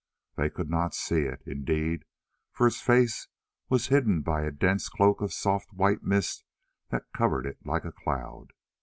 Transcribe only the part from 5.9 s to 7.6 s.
mist that covered